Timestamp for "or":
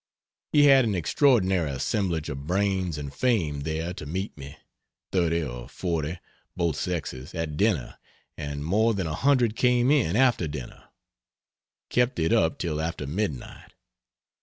5.43-5.69